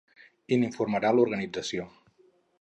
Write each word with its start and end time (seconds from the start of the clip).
I 0.55 0.57
n’informarà 0.61 1.11
l’organització. 1.17 1.87